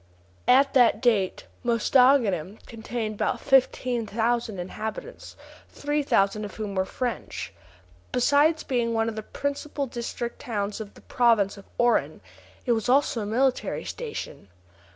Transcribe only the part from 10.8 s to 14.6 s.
of the province of Oran, it was also a military station.